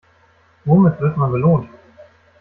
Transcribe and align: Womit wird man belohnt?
Womit 0.65 0.99
wird 0.99 1.15
man 1.15 1.31
belohnt? 1.31 1.69